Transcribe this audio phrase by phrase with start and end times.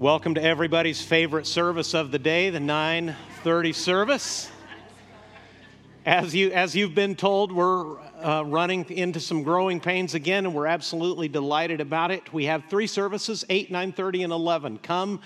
[0.00, 4.48] Welcome to everybody's favorite service of the day, the 9:30 service.
[6.06, 10.54] As you as you've been told, we're uh, running into some growing pains again, and
[10.54, 12.32] we're absolutely delighted about it.
[12.32, 14.78] We have three services: 8, 9:30, and 11.
[14.84, 15.20] Come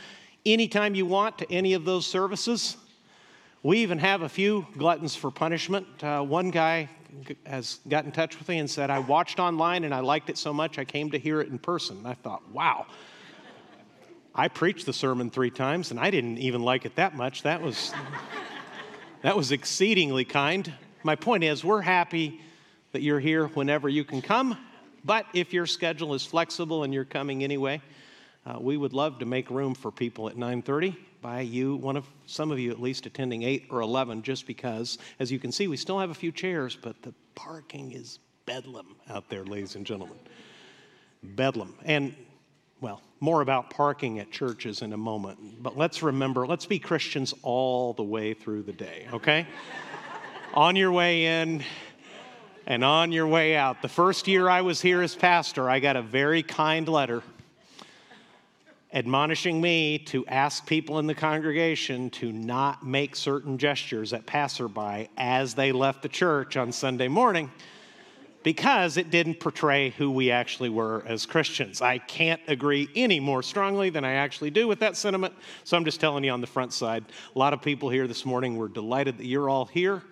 [0.47, 2.79] anytime you want to any of those services.
[3.63, 5.87] We even have a few gluttons for punishment.
[6.03, 6.89] Uh, one guy
[7.45, 10.39] has got in touch with me and said, "I watched online and I liked it
[10.39, 12.87] so much I came to hear it in person." I thought, "Wow."
[14.35, 17.43] I preached the sermon three times and I didn't even like it that much.
[17.43, 17.93] That was,
[19.23, 20.73] that was exceedingly kind.
[21.03, 22.41] My point is, we're happy
[22.93, 24.57] that you're here whenever you can come,
[25.05, 27.83] but if your schedule is flexible and you're coming anyway,
[28.47, 32.07] uh, we would love to make room for people at 9:30 by you, one of
[32.27, 35.69] some of you at least attending 8 or 11, just because, as you can see,
[35.69, 39.87] we still have a few chairs, but the parking is bedlam out there, ladies and
[39.87, 40.19] gentlemen.
[41.23, 41.75] Bedlam.
[41.85, 42.17] And
[42.83, 45.63] well, more about parking at churches in a moment.
[45.63, 49.47] But let's remember, let's be Christians all the way through the day, okay?
[50.55, 51.63] on your way in
[52.67, 53.83] and on your way out.
[53.83, 57.23] The first year I was here as pastor, I got a very kind letter
[58.93, 65.09] admonishing me to ask people in the congregation to not make certain gestures at passerby
[65.17, 67.49] as they left the church on Sunday morning
[68.43, 71.81] because it didn't portray who we actually were as Christians.
[71.81, 75.85] I can't agree any more strongly than I actually do with that sentiment, so I'm
[75.85, 77.05] just telling you on the front side.
[77.35, 80.03] A lot of people here this morning, we're delighted that you're all here.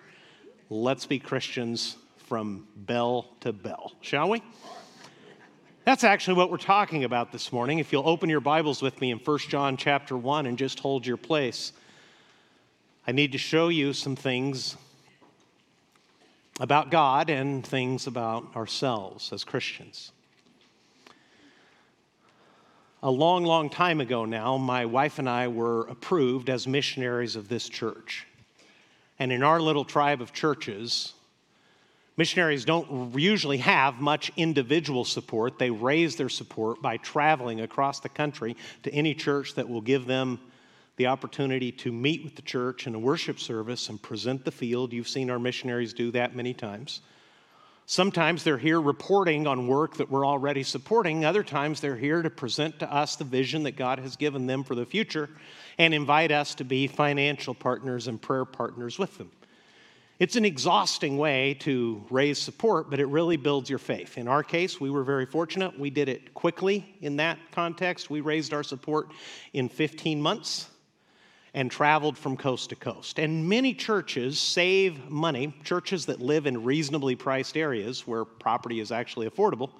[0.69, 4.41] Let's be Christians from bell to bell, shall we?
[5.83, 7.79] That's actually what we're talking about this morning.
[7.79, 11.05] If you'll open your Bibles with me in 1 John chapter 1 and just hold
[11.05, 11.73] your place,
[13.05, 14.77] I need to show you some things
[16.59, 20.11] about God and things about ourselves as Christians.
[23.03, 27.47] A long, long time ago now, my wife and I were approved as missionaries of
[27.47, 28.27] this church.
[29.17, 31.13] And in our little tribe of churches,
[32.15, 35.57] missionaries don't usually have much individual support.
[35.57, 40.05] They raise their support by traveling across the country to any church that will give
[40.05, 40.39] them
[41.01, 44.93] the opportunity to meet with the church in a worship service and present the field.
[44.93, 47.01] You've seen our missionaries do that many times.
[47.87, 51.25] Sometimes they're here reporting on work that we're already supporting.
[51.25, 54.63] Other times they're here to present to us the vision that God has given them
[54.63, 55.27] for the future
[55.79, 59.31] and invite us to be financial partners and prayer partners with them.
[60.19, 64.19] It's an exhausting way to raise support, but it really builds your faith.
[64.19, 65.79] In our case, we were very fortunate.
[65.79, 68.11] We did it quickly in that context.
[68.11, 69.09] We raised our support
[69.53, 70.67] in 15 months
[71.53, 73.19] and traveled from coast to coast.
[73.19, 78.91] And many churches save money, churches that live in reasonably priced areas where property is
[78.91, 79.71] actually affordable,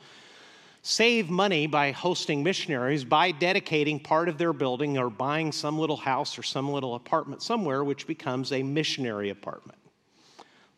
[0.81, 5.97] save money by hosting missionaries by dedicating part of their building or buying some little
[5.97, 9.77] house or some little apartment somewhere, which becomes a missionary apartment.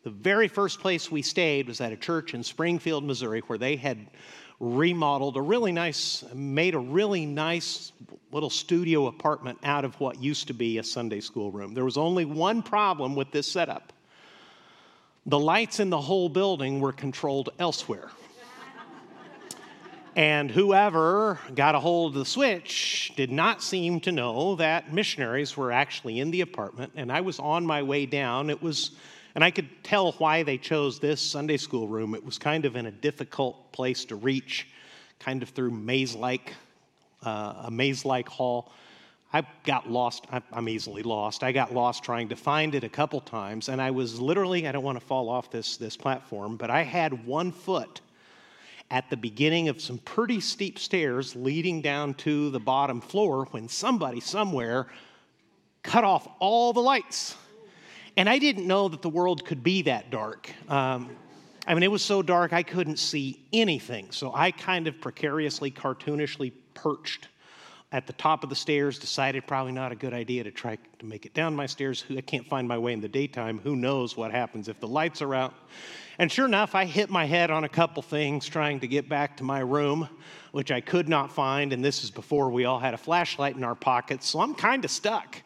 [0.04, 3.76] The very first place we stayed was at a church in Springfield, Missouri, where they
[3.76, 4.06] had
[4.64, 7.92] remodeled a really nice, made a really nice
[8.32, 11.74] little studio apartment out of what used to be a Sunday school room.
[11.74, 13.92] There was only one problem with this setup
[15.26, 18.10] the lights in the whole building were controlled elsewhere.
[20.16, 25.56] and whoever got a hold of the switch did not seem to know that missionaries
[25.56, 26.92] were actually in the apartment.
[26.94, 28.50] And I was on my way down.
[28.50, 28.90] It was
[29.34, 32.14] and I could tell why they chose this Sunday school room.
[32.14, 34.68] It was kind of in a difficult place to reach,
[35.18, 36.54] kind of through maze like,
[37.22, 38.72] uh, a maze like hall.
[39.32, 40.26] I got lost.
[40.52, 41.42] I'm easily lost.
[41.42, 44.72] I got lost trying to find it a couple times, and I was literally, I
[44.72, 48.00] don't want to fall off this, this platform, but I had one foot
[48.92, 53.68] at the beginning of some pretty steep stairs leading down to the bottom floor when
[53.68, 54.86] somebody somewhere
[55.82, 57.34] cut off all the lights.
[58.16, 60.50] And I didn't know that the world could be that dark.
[60.68, 61.10] Um,
[61.66, 64.12] I mean, it was so dark I couldn't see anything.
[64.12, 67.28] So I kind of precariously, cartoonishly perched
[67.90, 71.06] at the top of the stairs, decided probably not a good idea to try to
[71.06, 72.04] make it down my stairs.
[72.10, 73.60] I can't find my way in the daytime.
[73.60, 75.54] Who knows what happens if the lights are out?
[76.18, 79.36] And sure enough, I hit my head on a couple things trying to get back
[79.38, 80.08] to my room,
[80.52, 81.72] which I could not find.
[81.72, 84.28] And this is before we all had a flashlight in our pockets.
[84.28, 85.42] So I'm kind of stuck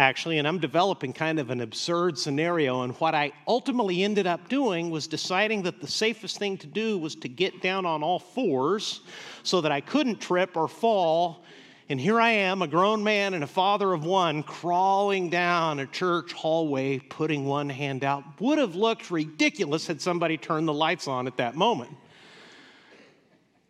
[0.00, 2.82] actually, and I'm developing kind of an absurd scenario.
[2.82, 6.98] And what I ultimately ended up doing was deciding that the safest thing to do
[6.98, 9.02] was to get down on all fours
[9.42, 11.44] so that I couldn't trip or fall.
[11.90, 15.86] And here I am, a grown man and a father of one, crawling down a
[15.86, 18.24] church hallway, putting one hand out.
[18.40, 21.90] Would have looked ridiculous had somebody turned the lights on at that moment.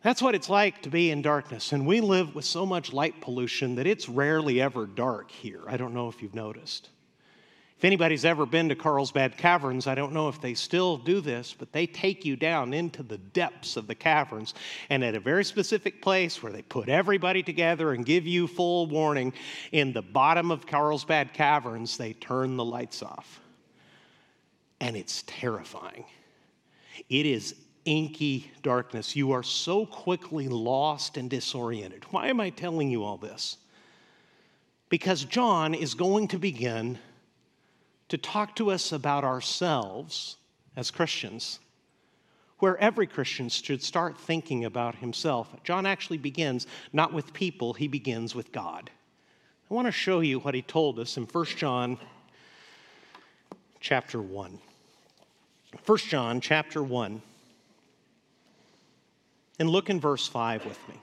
[0.03, 1.73] That's what it's like to be in darkness.
[1.73, 5.61] And we live with so much light pollution that it's rarely ever dark here.
[5.67, 6.89] I don't know if you've noticed.
[7.77, 11.55] If anybody's ever been to Carlsbad Caverns, I don't know if they still do this,
[11.59, 14.53] but they take you down into the depths of the caverns
[14.91, 18.87] and at a very specific place where they put everybody together and give you full
[18.87, 19.33] warning,
[19.73, 23.41] in the bottom of Carlsbad Caverns, they turn the lights off.
[24.79, 26.05] And it's terrifying.
[27.09, 27.55] It is
[27.91, 29.17] inky darkness.
[29.17, 32.05] You are so quickly lost and disoriented.
[32.13, 33.57] Why am I telling you all this?
[34.89, 37.01] Because John is going to begin
[38.09, 40.37] to talk to us about ourselves
[40.77, 41.59] as Christians,
[42.61, 45.49] where every Christian should start thinking about himself.
[45.65, 48.89] John actually begins not with people, he begins with God.
[49.69, 51.99] I want to show you what he told us in 1 John
[53.81, 54.59] chapter 1.
[55.87, 57.23] 1 John chapter 1.
[59.61, 60.95] And look in verse 5 with me.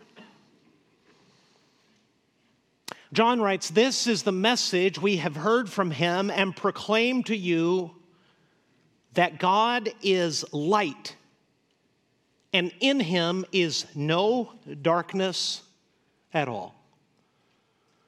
[3.13, 7.91] John writes, This is the message we have heard from him and proclaim to you
[9.13, 11.15] that God is light,
[12.51, 14.51] and in him is no
[14.81, 15.61] darkness
[16.33, 16.76] at all.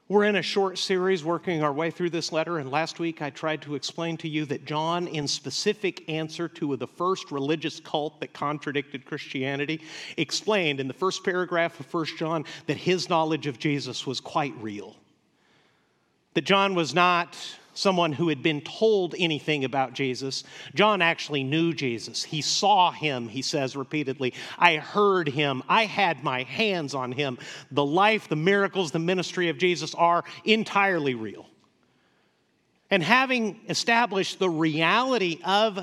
[0.10, 3.30] We're in a short series working our way through this letter, and last week I
[3.30, 8.20] tried to explain to you that John, in specific answer to the first religious cult
[8.20, 9.82] that contradicted Christianity,
[10.18, 14.56] explained in the first paragraph of 1 John that his knowledge of Jesus was quite
[14.60, 14.96] real.
[16.34, 17.38] That John was not
[17.74, 20.44] someone who had been told anything about Jesus.
[20.76, 22.24] John actually knew Jesus.
[22.24, 24.34] He saw him, he says repeatedly.
[24.58, 25.64] I heard him.
[25.70, 27.38] I had my hands on him.
[27.72, 31.46] The life, the miracles, the ministry of Jesus are entirely real.
[32.92, 35.80] And having established the reality of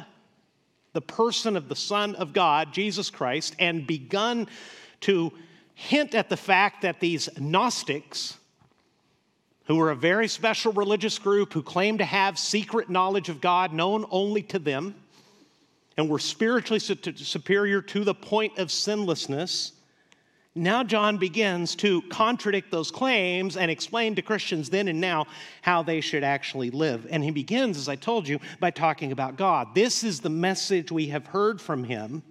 [0.93, 4.49] the person of the Son of God, Jesus Christ, and begun
[5.03, 5.32] to
[5.75, 8.39] hint at the fact that these Gnostics,
[9.67, 13.73] who were a very special religious group who claimed to have secret knowledge of God
[13.73, 14.95] known only to them
[15.97, 19.73] and were spiritually superior to the point of sinlessness.
[20.55, 25.27] Now, John begins to contradict those claims and explain to Christians then and now
[25.61, 27.07] how they should actually live.
[27.11, 29.75] And he begins, as I told you, by talking about God.
[29.75, 32.23] This is the message we have heard from him.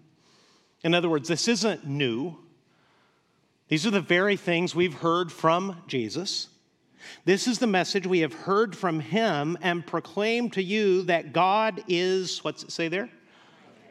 [0.84, 2.38] In other words, this isn't new.
[3.68, 6.48] These are the very things we've heard from Jesus.
[7.25, 11.84] This is the message we have heard from him and proclaim to you that God
[11.88, 13.10] is, what's it say there?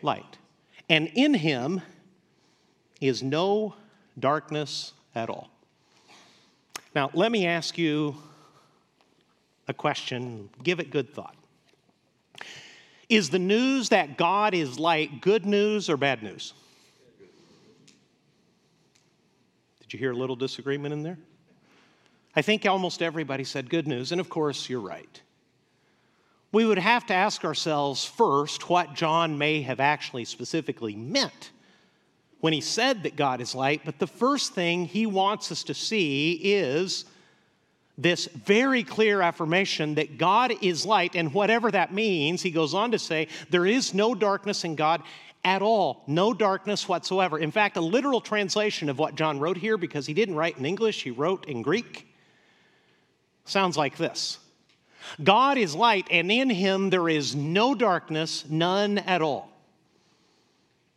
[0.03, 0.39] Light.
[0.89, 1.81] And in him
[3.01, 3.75] is no
[4.19, 5.51] darkness at all.
[6.95, 8.17] Now, let me ask you
[9.67, 10.51] a question.
[10.63, 11.37] Give it good thought.
[13.09, 16.55] Is the news that God is light good news or bad news?
[19.81, 21.19] Did you hear a little disagreement in there?
[22.37, 25.21] I think almost everybody said good news, and of course, you're right.
[26.53, 31.51] We would have to ask ourselves first what John may have actually specifically meant
[32.41, 35.75] when he said that God is light, but the first thing he wants us to
[35.75, 37.07] see is
[37.97, 42.91] this very clear affirmation that God is light, and whatever that means, he goes on
[42.91, 45.03] to say, there is no darkness in God
[45.45, 47.39] at all, no darkness whatsoever.
[47.39, 50.67] In fact, a literal translation of what John wrote here, because he didn't write in
[50.67, 52.07] English, he wrote in Greek
[53.45, 54.39] sounds like this
[55.23, 59.51] God is light, and in him there is no darkness, none at all.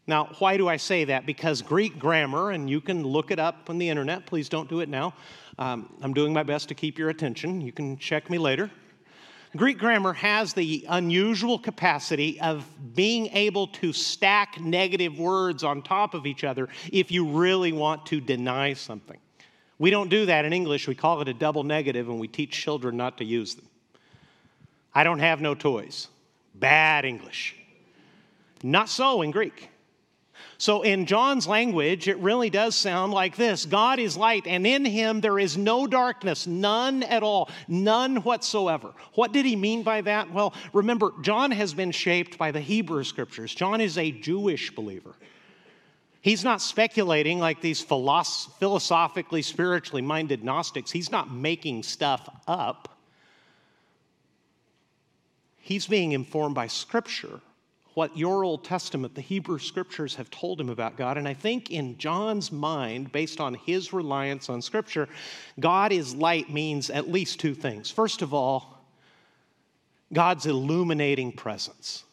[0.07, 1.25] Now, why do I say that?
[1.25, 4.79] Because Greek grammar, and you can look it up on the internet, please don't do
[4.79, 5.13] it now.
[5.59, 7.59] Um, I'm doing my best to keep your attention.
[7.59, 8.71] You can check me later.
[9.55, 16.13] Greek grammar has the unusual capacity of being able to stack negative words on top
[16.13, 19.17] of each other if you really want to deny something.
[19.79, 20.87] We don't do that in English.
[20.87, 23.67] We call it a double negative and we teach children not to use them.
[24.93, 26.07] I don't have no toys.
[26.55, 27.55] Bad English.
[28.63, 29.69] Not so in Greek.
[30.59, 34.85] So, in John's language, it really does sound like this God is light, and in
[34.85, 38.93] him there is no darkness, none at all, none whatsoever.
[39.13, 40.31] What did he mean by that?
[40.31, 43.53] Well, remember, John has been shaped by the Hebrew scriptures.
[43.53, 45.15] John is a Jewish believer.
[46.27, 50.91] He's not speculating like these philosophically, spiritually minded Gnostics.
[50.91, 52.97] He's not making stuff up.
[55.55, 57.39] He's being informed by Scripture,
[57.93, 61.17] what your Old Testament, the Hebrew Scriptures, have told him about God.
[61.17, 65.07] And I think in John's mind, based on his reliance on Scripture,
[65.61, 67.89] God is light means at least two things.
[67.89, 68.83] First of all,
[70.11, 72.03] God's illuminating presence.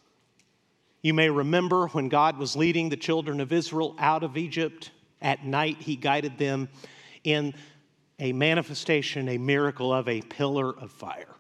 [1.05, 5.45] You may remember when God was leading the children of Israel out of Egypt At
[5.45, 6.71] night, he guided them
[7.25, 7.55] in
[8.19, 11.35] a manifestation, a miracle of a pillar of fire.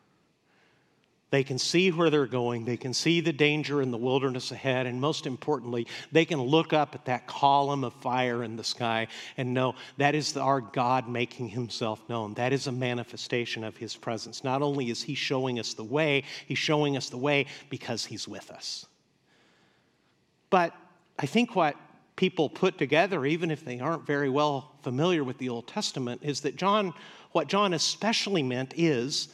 [1.30, 2.64] They can see where they're going.
[2.66, 4.86] They can see the danger in the wilderness ahead.
[4.86, 9.08] And most importantly, they can look up at that column of fire in the sky
[9.36, 12.34] and know that is our God making himself known.
[12.34, 14.44] That is a manifestation of his presence.
[14.44, 18.28] Not only is he showing us the way, he's showing us the way because he's
[18.28, 18.86] with us.
[20.54, 20.72] But
[21.18, 21.74] I think what
[22.14, 26.42] people put together, even if they aren't very well familiar with the Old Testament, is
[26.42, 26.94] that John,
[27.32, 29.30] what John especially meant is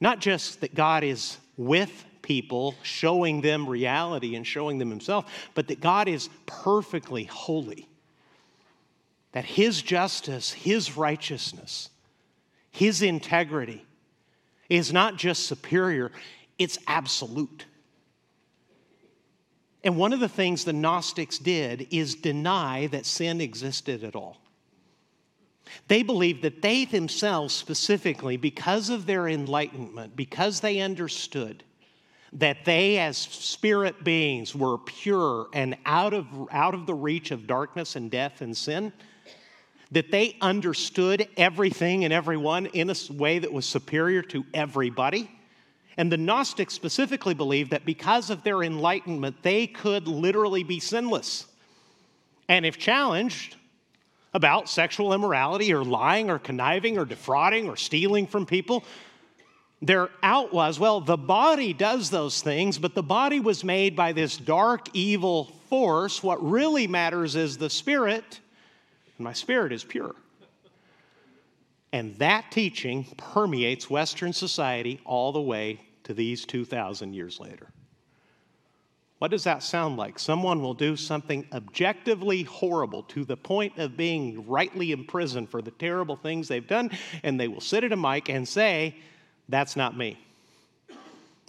[0.00, 5.68] not just that God is with people, showing them reality and showing them Himself, but
[5.68, 7.88] that God is perfectly holy.
[9.30, 11.88] That His justice, His righteousness,
[12.72, 13.86] His integrity
[14.68, 16.10] is not just superior,
[16.58, 17.64] it's absolute.
[19.84, 24.38] And one of the things the Gnostics did is deny that sin existed at all.
[25.86, 31.62] They believed that they themselves, specifically, because of their enlightenment, because they understood
[32.32, 37.46] that they, as spirit beings, were pure and out of, out of the reach of
[37.46, 38.92] darkness and death and sin,
[39.90, 45.30] that they understood everything and everyone in a way that was superior to everybody.
[45.98, 51.44] And the Gnostics specifically believed that because of their enlightenment, they could literally be sinless.
[52.48, 53.56] And if challenged,
[54.34, 58.84] about sexual immorality or lying or conniving or defrauding or stealing from people.
[59.80, 64.12] Their out was, well, the body does those things, but the body was made by
[64.12, 66.22] this dark, evil force.
[66.22, 68.40] What really matters is the spirit,
[69.16, 70.14] and my spirit is pure.
[71.92, 77.68] And that teaching permeates Western society all the way to these 2,000 years later.
[79.18, 80.18] What does that sound like?
[80.18, 85.70] Someone will do something objectively horrible to the point of being rightly imprisoned for the
[85.72, 88.96] terrible things they've done, and they will sit at a mic and say,
[89.50, 90.18] That's not me.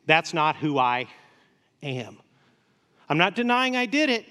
[0.05, 1.07] That's not who I
[1.81, 2.17] am.
[3.07, 4.25] I'm not denying I did it,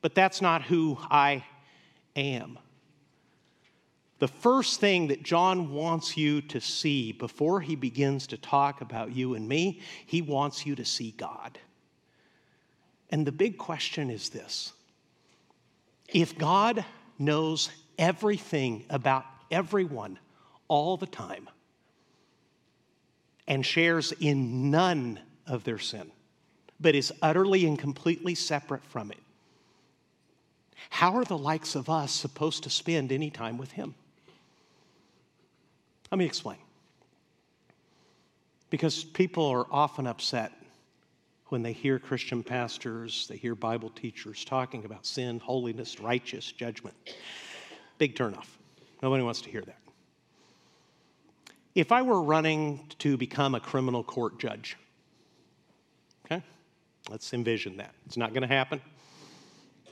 [0.00, 1.44] but that's not who I
[2.16, 2.58] am.
[4.22, 9.16] The first thing that John wants you to see before he begins to talk about
[9.16, 11.58] you and me, he wants you to see God.
[13.10, 14.74] And the big question is this
[16.06, 16.84] if God
[17.18, 20.20] knows everything about everyone
[20.68, 21.50] all the time
[23.48, 26.12] and shares in none of their sin,
[26.78, 29.18] but is utterly and completely separate from it,
[30.90, 33.96] how are the likes of us supposed to spend any time with Him?
[36.12, 36.58] Let me explain.
[38.68, 40.52] Because people are often upset
[41.46, 46.94] when they hear Christian pastors, they hear Bible teachers talking about sin, holiness, righteous judgment.
[47.96, 48.46] Big turnoff.
[49.02, 49.78] Nobody wants to hear that.
[51.74, 54.76] If I were running to become a criminal court judge,
[56.26, 56.42] okay,
[57.08, 57.94] let's envision that.
[58.04, 58.82] It's not going to happen.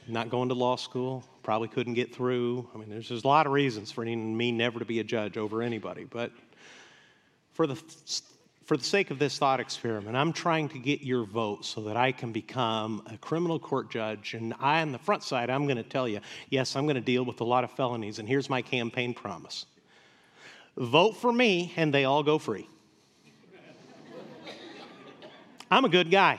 [0.07, 2.69] not going to law school, probably couldn't get through.
[2.75, 5.37] I mean, there's, there's a lot of reasons for me never to be a judge
[5.37, 6.33] over anybody, but
[7.53, 7.81] for the
[8.71, 11.97] for the sake of this thought experiment, I'm trying to get your vote so that
[11.97, 14.35] I can become a criminal court judge.
[14.35, 16.21] And I, on the front side, I'm going to tell you,
[16.51, 18.21] yes, I'm going to deal with a lot of felonies.
[18.21, 19.67] And here's my campaign promise
[20.77, 22.69] vote for me, and they all go free.
[25.69, 26.39] I'm a good guy.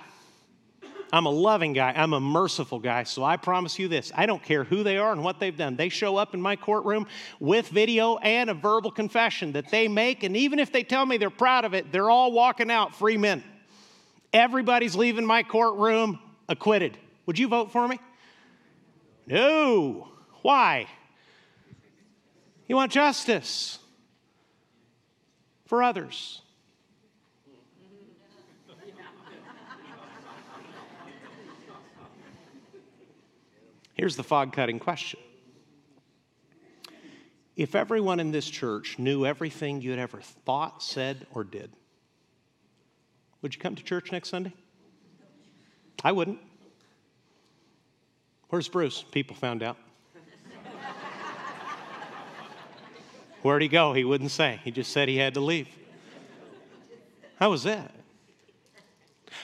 [1.13, 1.93] I'm a loving guy.
[1.95, 3.03] I'm a merciful guy.
[3.03, 5.75] So I promise you this I don't care who they are and what they've done.
[5.75, 7.07] They show up in my courtroom
[7.39, 10.23] with video and a verbal confession that they make.
[10.23, 13.17] And even if they tell me they're proud of it, they're all walking out free
[13.17, 13.43] men.
[14.31, 16.97] Everybody's leaving my courtroom acquitted.
[17.25, 17.99] Would you vote for me?
[19.27, 20.07] No.
[20.41, 20.87] Why?
[22.67, 23.79] You want justice
[25.65, 26.41] for others.
[34.01, 35.19] Here's the fog cutting question
[37.55, 41.71] If everyone in this church knew everything you'd ever thought, said, or did,
[43.43, 44.53] would you come to church next Sunday?
[46.03, 46.39] I wouldn't.
[48.49, 49.05] Where's Bruce?
[49.11, 49.77] People found out.
[53.43, 53.93] Where'd he go?
[53.93, 54.59] He wouldn't say.
[54.63, 55.69] He just said he had to leave.
[57.35, 57.93] How was that?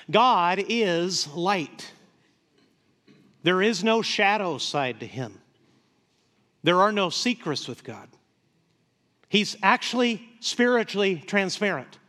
[0.09, 1.91] God is light.
[3.43, 5.41] There is no shadow side to him.
[6.63, 8.09] There are no secrets with God.
[9.29, 11.99] He's actually spiritually transparent.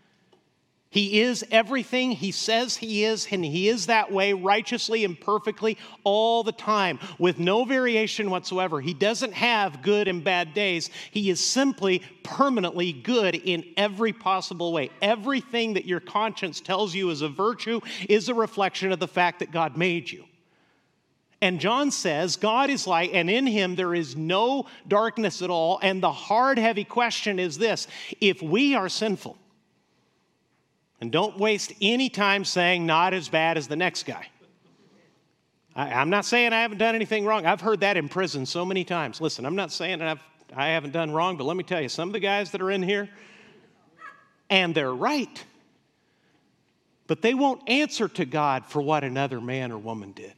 [0.90, 5.76] He is everything he says he is, and he is that way righteously and perfectly
[6.02, 8.80] all the time with no variation whatsoever.
[8.80, 10.88] He doesn't have good and bad days.
[11.10, 14.90] He is simply permanently good in every possible way.
[15.02, 19.40] Everything that your conscience tells you is a virtue is a reflection of the fact
[19.40, 20.24] that God made you.
[21.40, 25.78] And John says, God is light, and in him there is no darkness at all.
[25.82, 27.86] And the hard, heavy question is this
[28.20, 29.36] if we are sinful,
[31.00, 34.28] and don't waste any time saying not as bad as the next guy.
[35.76, 37.46] I, am not saying I haven't done anything wrong.
[37.46, 39.20] I've heard that in prison so many times.
[39.20, 40.20] Listen, I'm not saying I've,
[40.56, 42.70] I haven't done wrong, but let me tell you, some of the guys that are
[42.72, 43.08] in here,
[44.50, 45.44] and they're right,
[47.06, 50.32] but they won't answer to God for what another man or woman did.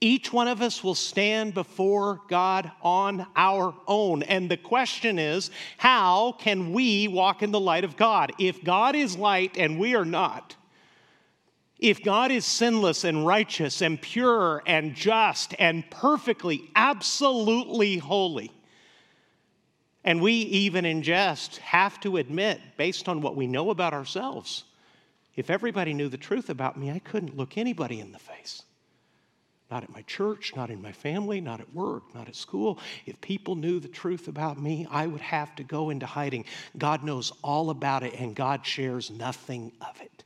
[0.00, 4.22] Each one of us will stand before God on our own.
[4.22, 8.32] And the question is, how can we walk in the light of God?
[8.38, 10.54] If God is light and we are not,
[11.78, 18.52] if God is sinless and righteous and pure and just and perfectly, absolutely holy,
[20.04, 24.64] and we even in jest have to admit, based on what we know about ourselves,
[25.36, 28.62] if everybody knew the truth about me, I couldn't look anybody in the face.
[29.70, 32.78] Not at my church, not in my family, not at work, not at school.
[33.04, 36.46] If people knew the truth about me, I would have to go into hiding.
[36.78, 40.24] God knows all about it, and God shares nothing of it.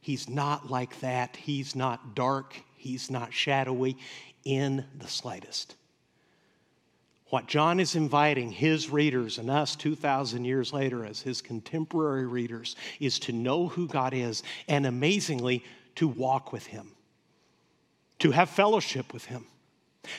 [0.00, 1.36] He's not like that.
[1.36, 2.60] He's not dark.
[2.76, 3.96] He's not shadowy
[4.44, 5.76] in the slightest.
[7.28, 12.76] What John is inviting his readers and us 2,000 years later as his contemporary readers
[13.00, 15.64] is to know who God is and amazingly
[15.96, 16.93] to walk with him
[18.24, 19.44] to have fellowship with Him,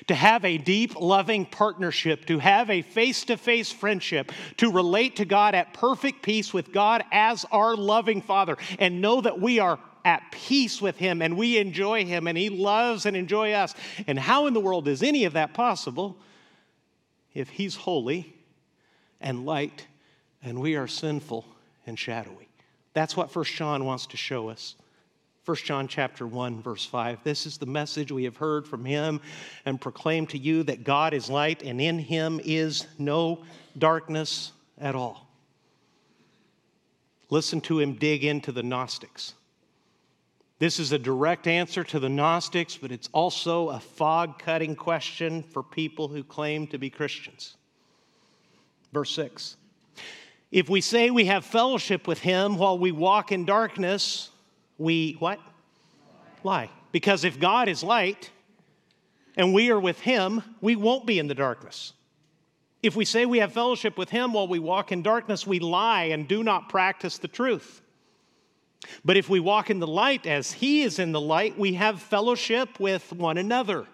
[0.05, 5.15] to have a deep, loving partnership, to have a face to face friendship, to relate
[5.15, 9.57] to God at perfect peace with God as our loving Father, and know that we
[9.57, 13.73] are at peace with Him and we enjoy Him and He loves and enjoy us.
[14.05, 16.15] And how in the world is any of that possible
[17.33, 18.35] if He's holy
[19.19, 19.87] and light
[20.43, 21.43] and we are sinful
[21.87, 22.49] and shadowy?
[22.93, 24.75] That's what First John wants to show us.
[25.45, 29.21] 1 John chapter 1 verse 5 This is the message we have heard from him
[29.65, 33.43] and proclaim to you that God is light and in him is no
[33.77, 35.27] darkness at all.
[37.29, 39.33] Listen to him dig into the Gnostics.
[40.57, 45.43] This is a direct answer to the Gnostics, but it's also a fog cutting question
[45.43, 47.55] for people who claim to be Christians.
[48.93, 49.57] Verse 6
[50.51, 54.29] If we say we have fellowship with him while we walk in darkness,
[54.77, 55.39] we what?
[56.43, 56.69] Lie.
[56.91, 58.29] Because if God is light
[59.35, 61.93] and we are with him, we won't be in the darkness.
[62.81, 66.03] If we say we have fellowship with him while we walk in darkness, we lie
[66.05, 67.81] and do not practice the truth.
[69.03, 72.01] But if we walk in the light as he is in the light, we have
[72.01, 73.87] fellowship with one another.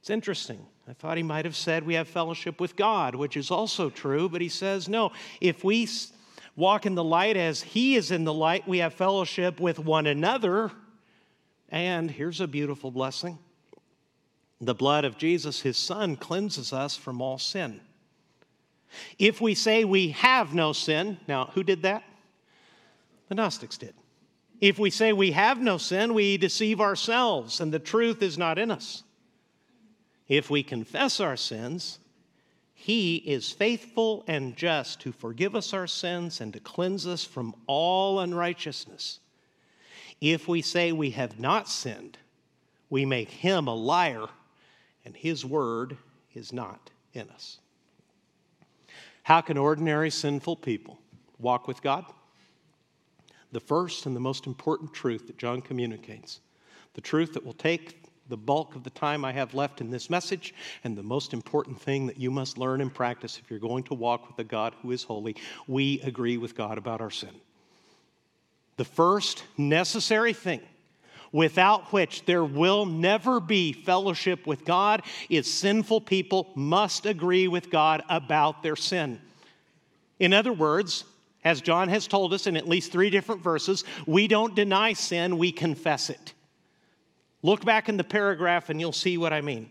[0.00, 0.64] It's interesting.
[0.88, 4.28] I thought he might have said we have fellowship with God, which is also true,
[4.28, 5.12] but he says no.
[5.40, 5.88] If we
[6.56, 8.66] walk in the light as He is in the light.
[8.66, 10.70] We have fellowship with one another.
[11.68, 13.38] And here's a beautiful blessing
[14.60, 17.80] the blood of Jesus, His Son, cleanses us from all sin.
[19.18, 22.04] If we say we have no sin, now who did that?
[23.28, 23.94] The Gnostics did.
[24.60, 28.58] If we say we have no sin, we deceive ourselves and the truth is not
[28.58, 29.02] in us.
[30.28, 31.98] If we confess our sins,
[32.74, 37.54] he is faithful and just to forgive us our sins and to cleanse us from
[37.66, 39.20] all unrighteousness.
[40.20, 42.18] If we say we have not sinned,
[42.90, 44.26] we make him a liar,
[45.04, 45.96] and his word
[46.34, 47.58] is not in us.
[49.22, 50.98] How can ordinary sinful people
[51.38, 52.04] walk with God?
[53.52, 56.40] The first and the most important truth that John communicates,
[56.94, 60.08] the truth that will take the bulk of the time I have left in this
[60.08, 63.84] message, and the most important thing that you must learn and practice if you're going
[63.84, 67.34] to walk with a God who is holy, we agree with God about our sin.
[68.76, 70.60] The first necessary thing
[71.32, 77.70] without which there will never be fellowship with God is sinful people must agree with
[77.70, 79.20] God about their sin.
[80.20, 81.04] In other words,
[81.42, 85.36] as John has told us in at least three different verses, we don't deny sin,
[85.36, 86.33] we confess it.
[87.44, 89.68] Look back in the paragraph and you'll see what I mean.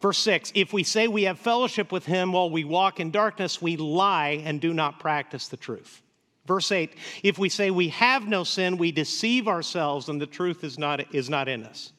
[0.00, 3.62] Verse 6 If we say we have fellowship with him while we walk in darkness,
[3.62, 6.02] we lie and do not practice the truth.
[6.44, 10.64] Verse 8 If we say we have no sin, we deceive ourselves and the truth
[10.64, 11.92] is not, is not in us.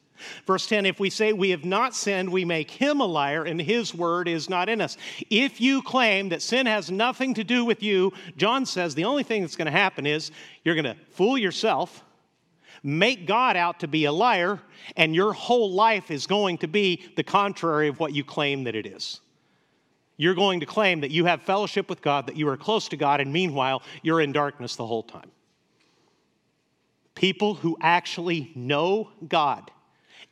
[0.46, 3.58] Verse 10 If we say we have not sinned, we make him a liar, and
[3.58, 4.98] his word is not in us.
[5.30, 9.22] If you claim that sin has nothing to do with you, John says the only
[9.22, 10.30] thing that's going to happen is
[10.62, 12.04] you're going to fool yourself,
[12.84, 14.60] make God out to be a liar,
[14.96, 18.76] and your whole life is going to be the contrary of what you claim that
[18.76, 19.20] it is.
[20.16, 22.96] You're going to claim that you have fellowship with God, that you are close to
[22.96, 25.30] God, and meanwhile, you're in darkness the whole time.
[27.14, 29.70] People who actually know God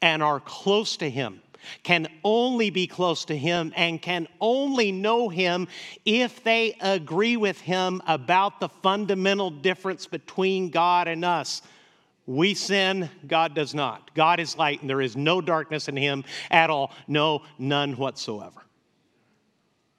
[0.01, 1.41] and are close to Him
[1.85, 5.69] can only be close to Him and can only know Him
[6.05, 11.63] if they agree with Him about the fundamental difference between God and us.
[12.27, 14.15] We sin, God does not.
[14.15, 16.93] God is light, and there is no darkness in Him at all.
[17.09, 18.63] No, none whatsoever.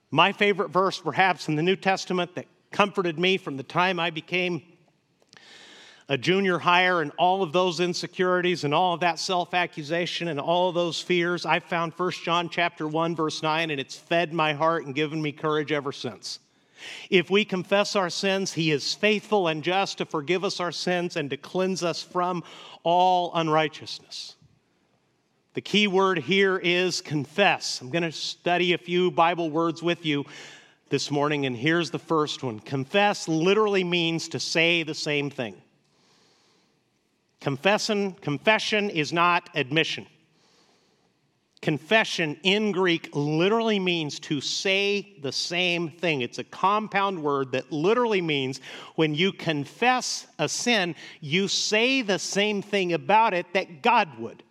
[0.10, 4.10] My favorite verse, perhaps, in the New Testament that comforted me from the time I
[4.10, 4.62] became
[6.10, 10.70] a junior hire and all of those insecurities and all of that self-accusation and all
[10.70, 14.54] of those fears i found 1 john chapter 1 verse 9 and it's fed my
[14.54, 16.40] heart and given me courage ever since
[17.10, 21.16] if we confess our sins he is faithful and just to forgive us our sins
[21.16, 22.44] and to cleanse us from
[22.84, 24.36] all unrighteousness.
[25.54, 27.80] The key word here is confess.
[27.82, 30.26] I'm going to study a few bible words with you
[30.90, 32.60] this morning and here's the first one.
[32.60, 35.62] Confess literally means to say the same thing.
[37.40, 40.08] Confession, confession is not admission.
[41.64, 46.20] Confession in Greek literally means to say the same thing.
[46.20, 48.60] It's a compound word that literally means
[48.96, 54.44] when you confess a sin, you say the same thing about it that God would.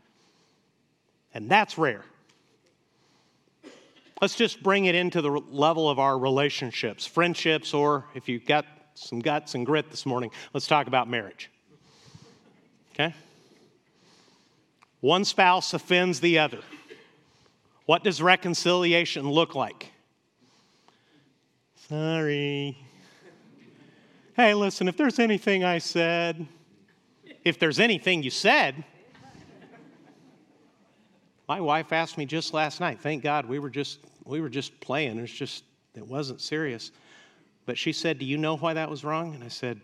[1.35, 2.03] And that's rare.
[4.23, 8.65] Let's just bring it into the level of our relationships, friendships, or if you've got
[8.95, 11.51] some guts and grit this morning, let's talk about marriage.
[12.95, 13.15] Okay?
[15.01, 16.61] One spouse offends the other.
[17.93, 19.93] What does reconciliation look like?
[21.91, 22.79] Sorry.
[24.35, 26.47] Hey, listen, if there's anything I said,
[27.45, 28.83] if there's anything you said,
[31.47, 32.99] my wife asked me just last night.
[32.99, 35.19] Thank God we were just we were just playing.
[35.19, 35.63] It's just
[35.95, 36.93] it wasn't serious.
[37.67, 39.79] But she said, "Do you know why that was wrong?" And I said,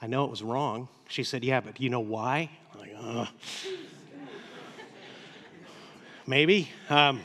[0.00, 0.88] I know it was wrong.
[1.08, 2.50] She said, Yeah, but do you know why?
[2.72, 3.26] I'm like, uh,
[6.28, 6.68] maybe.
[6.90, 7.22] Um,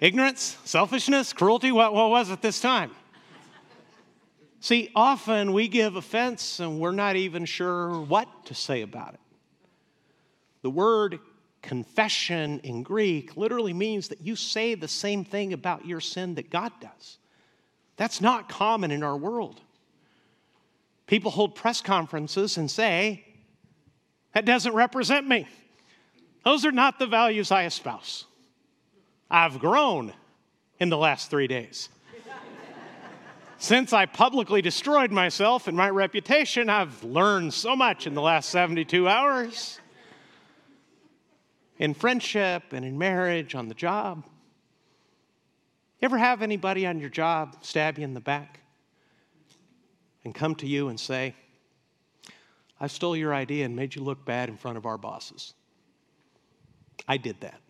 [0.00, 2.90] ignorance, selfishness, cruelty, what, what was it this time?
[4.60, 9.20] See, often we give offense and we're not even sure what to say about it.
[10.62, 11.20] The word
[11.60, 16.48] confession in Greek literally means that you say the same thing about your sin that
[16.48, 17.18] God does.
[17.96, 19.60] That's not common in our world.
[21.06, 23.22] People hold press conferences and say,
[24.32, 25.46] that doesn't represent me.
[26.46, 28.24] Those are not the values I espouse.
[29.28, 30.12] I've grown
[30.78, 31.88] in the last three days.
[33.58, 38.50] Since I publicly destroyed myself and my reputation, I've learned so much in the last
[38.50, 39.80] 72 hours.
[41.78, 44.22] In friendship and in marriage, on the job.
[46.00, 48.60] You ever have anybody on your job stab you in the back?
[50.26, 51.36] and come to you and say,
[52.80, 55.54] I stole your idea and made you look bad in front of our bosses.
[57.08, 57.60] I did that.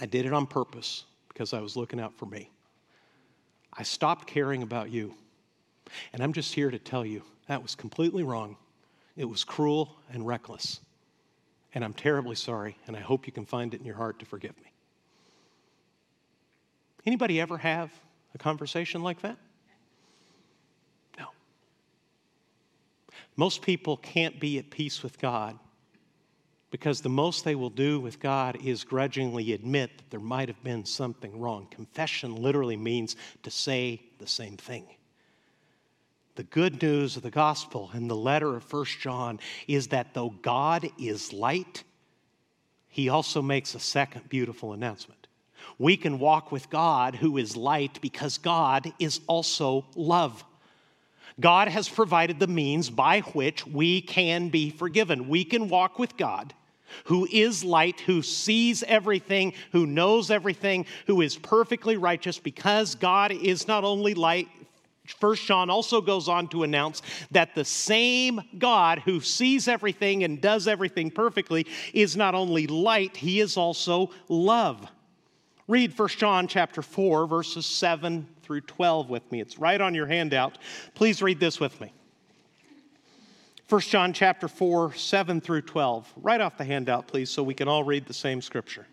[0.00, 2.50] I did it on purpose because I was looking out for me.
[3.72, 5.14] I stopped caring about you.
[6.12, 8.56] And I'm just here to tell you that was completely wrong.
[9.16, 10.80] It was cruel and reckless.
[11.74, 14.26] And I'm terribly sorry, and I hope you can find it in your heart to
[14.26, 14.72] forgive me.
[17.04, 17.90] Anybody ever have
[18.34, 19.36] a conversation like that?
[21.18, 21.26] No.
[23.36, 25.58] Most people can't be at peace with God
[26.70, 30.62] because the most they will do with God is grudgingly admit that there might have
[30.64, 31.66] been something wrong.
[31.70, 34.86] Confession literally means to say the same thing.
[36.34, 40.30] The good news of the gospel in the letter of First John is that though
[40.42, 41.82] God is light,
[42.88, 45.28] he also makes a second beautiful announcement.
[45.78, 50.44] We can walk with God who is light because God is also love.
[51.38, 55.28] God has provided the means by which we can be forgiven.
[55.28, 56.54] We can walk with God,
[57.04, 63.32] who is light, who sees everything, who knows everything, who is perfectly righteous, because God
[63.32, 64.48] is not only light.
[65.06, 70.40] First John also goes on to announce that the same God who sees everything and
[70.40, 74.88] does everything perfectly is not only light, he is also love.
[75.68, 79.40] Read 1 John chapter 4 verses 7 through 12 with me.
[79.40, 80.58] It's right on your handout.
[80.94, 81.92] Please read this with me.
[83.68, 86.12] 1 John chapter 4, 7 through 12.
[86.22, 88.86] Right off the handout, please, so we can all read the same scripture.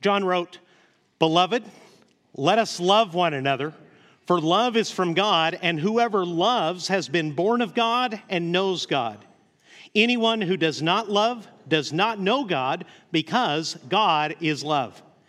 [0.00, 0.58] John wrote,
[1.18, 1.62] Beloved,
[2.34, 3.74] let us love one another,
[4.26, 8.86] for love is from God, and whoever loves has been born of God and knows
[8.86, 9.22] God.
[9.94, 15.02] Anyone who does not love does not know God, because God is love.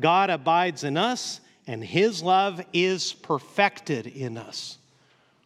[0.00, 4.78] God abides in us, and his love is perfected in us.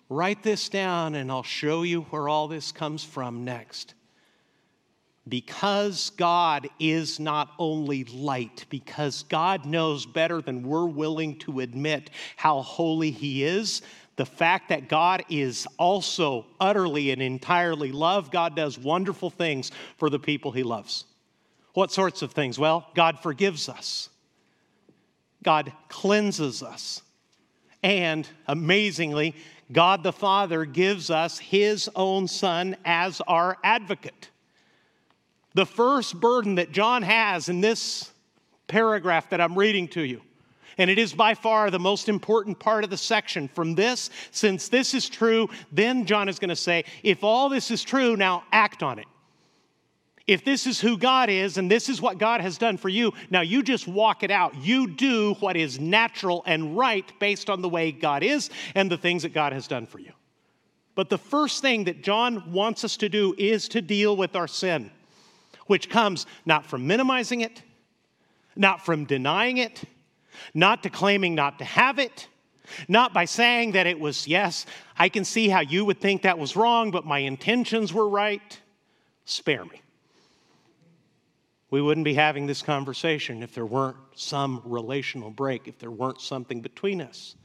[0.09, 3.95] Write this down, and I'll show you where all this comes from next.
[5.29, 12.11] Because God is not only light, because God knows better than we're willing to admit
[12.37, 13.83] how holy He is,
[14.15, 20.09] the fact that God is also utterly and entirely love, God does wonderful things for
[20.09, 21.05] the people He loves.
[21.75, 22.59] What sorts of things?
[22.59, 24.09] Well, God forgives us.
[25.43, 27.03] God cleanses us.
[27.83, 29.35] And amazingly,
[29.71, 34.31] God the Father gives us His own Son as our advocate.
[35.55, 38.11] The first burden that John has in this
[38.67, 40.21] paragraph that I'm reading to you,
[40.79, 43.49] and it is by far the most important part of the section.
[43.49, 47.71] From this, since this is true, then John is going to say, if all this
[47.71, 49.07] is true, now act on it.
[50.27, 53.13] If this is who God is and this is what God has done for you,
[53.31, 54.57] now you just walk it out.
[54.57, 58.99] You do what is natural and right based on the way God is and the
[58.99, 60.13] things that God has done for you.
[60.97, 64.49] But the first thing that John wants us to do is to deal with our
[64.49, 64.91] sin,
[65.67, 67.63] which comes not from minimizing it,
[68.57, 69.83] not from denying it,
[70.55, 72.27] not to claiming not to have it,
[72.89, 74.67] not by saying that it was, yes,
[74.99, 78.59] I can see how you would think that was wrong, but my intentions were right.
[79.25, 79.83] Spare me.
[81.71, 86.21] We wouldn't be having this conversation if there weren't some relational break, if there weren't
[86.21, 87.37] something between us.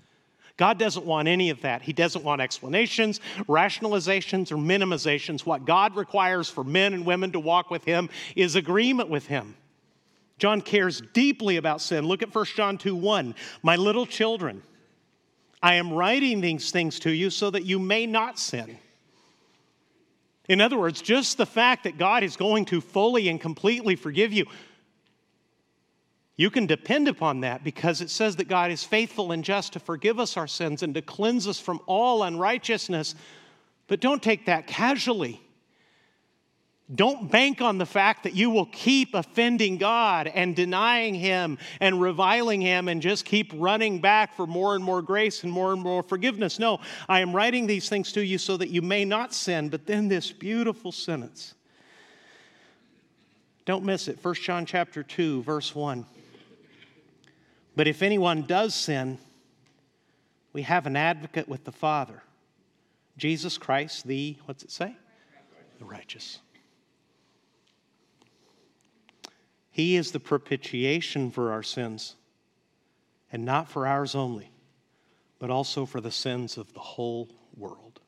[0.57, 1.81] God doesn't want any of that.
[1.81, 5.43] He doesn't want explanations, rationalizations, or minimizations.
[5.43, 9.55] What God requires for men and women to walk with Him is agreement with Him.
[10.37, 12.05] John cares deeply about sin.
[12.05, 13.33] Look at 1 John 2 1.
[13.63, 14.61] My little children,
[15.63, 18.77] I am writing these things to you so that you may not sin.
[20.47, 24.33] In other words, just the fact that God is going to fully and completely forgive
[24.33, 24.45] you,
[26.35, 29.79] you can depend upon that because it says that God is faithful and just to
[29.79, 33.15] forgive us our sins and to cleanse us from all unrighteousness.
[33.87, 35.40] But don't take that casually.
[36.93, 42.01] Don't bank on the fact that you will keep offending God and denying Him and
[42.01, 45.81] reviling Him and just keep running back for more and more grace and more and
[45.81, 46.59] more forgiveness.
[46.59, 49.69] No, I am writing these things to you so that you may not sin.
[49.69, 51.53] But then this beautiful sentence.
[53.63, 54.19] Don't miss it.
[54.21, 56.05] 1 John chapter 2, verse 1.
[57.75, 59.17] But if anyone does sin,
[60.51, 62.21] we have an advocate with the Father,
[63.17, 64.97] Jesus Christ, the, what's it say?
[65.79, 66.39] The righteous.
[69.71, 72.15] He is the propitiation for our sins,
[73.31, 74.51] and not for ours only,
[75.39, 78.01] but also for the sins of the whole world.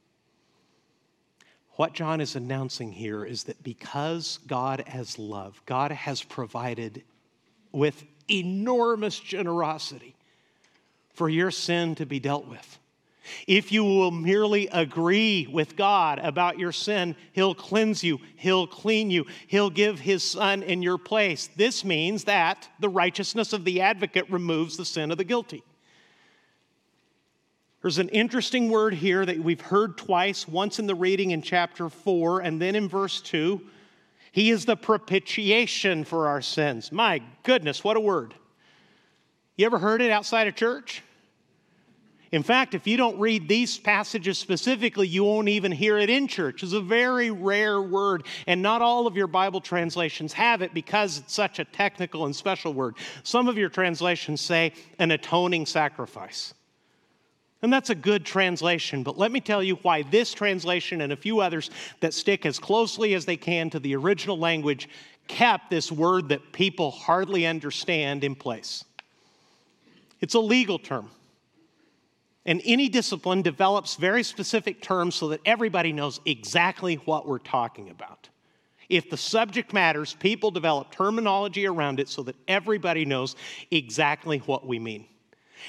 [1.76, 7.04] What John is announcing here is that because God has love, God has provided
[7.72, 10.16] with enormous generosity
[11.14, 12.78] for your sin to be dealt with.
[13.48, 19.10] If you will merely agree with God about your sin, He'll cleanse you, He'll clean
[19.10, 21.50] you, He'll give His Son in your place.
[21.56, 25.64] This means that the righteousness of the advocate removes the sin of the guilty.
[27.82, 31.90] There's an interesting word here that we've heard twice, once in the reading in chapter
[31.90, 33.62] 4 and then in verse 2.
[34.32, 36.92] He is the propitiation for our sins.
[36.92, 38.34] My goodness, what a word.
[39.58, 41.04] You ever heard it outside of church?
[42.34, 46.28] In fact, if you don't read these passages specifically, you won't even hear it in
[46.28, 46.64] church.
[46.64, 51.20] It's a very rare word, and not all of your Bible translations have it because
[51.20, 52.96] it's such a technical and special word.
[53.22, 56.56] Some of your translations say an atoning sacrifice.
[57.62, 61.16] And that's a good translation, but let me tell you why this translation and a
[61.16, 61.70] few others
[62.00, 64.90] that stick as closely as they can to the original language
[65.28, 68.84] kept this word that people hardly understand in place.
[70.20, 71.12] It's a legal term.
[72.46, 77.90] And any discipline develops very specific terms so that everybody knows exactly what we're talking
[77.90, 78.30] about.
[78.90, 83.36] If the subject matters, people develop terminology around it so that everybody knows
[83.72, 85.06] exactly what we mean.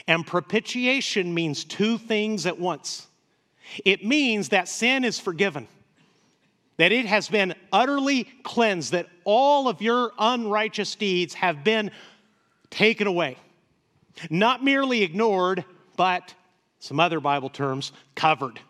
[0.09, 3.07] And propitiation means two things at once
[3.85, 5.67] it means that sin is forgiven,
[6.77, 11.91] that it has been utterly cleansed, that all of your unrighteous deeds have been
[12.69, 13.39] taken away.
[14.29, 15.65] Not merely ignored,
[15.97, 16.35] but
[16.85, 18.61] some other Bible terms covered,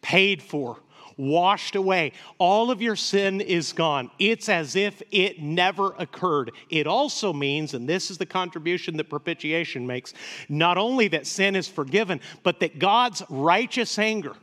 [0.00, 0.78] paid for,
[1.18, 2.12] washed away.
[2.38, 4.10] All of your sin is gone.
[4.18, 6.52] It's as if it never occurred.
[6.70, 10.14] It also means, and this is the contribution that propitiation makes,
[10.48, 14.36] not only that sin is forgiven, but that God's righteous anger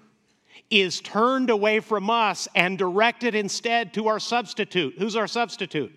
[0.69, 4.93] is turned away from us and directed instead to our substitute.
[4.99, 5.91] Who's our substitute?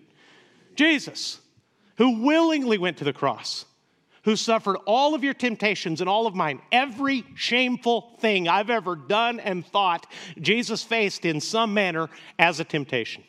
[0.73, 1.39] Jesus,
[1.97, 3.65] who willingly went to the cross
[4.25, 6.61] who suffered all of your temptations and all of mine.
[6.71, 10.07] Every shameful thing I've ever done and thought,
[10.41, 13.23] Jesus faced in some manner as a temptation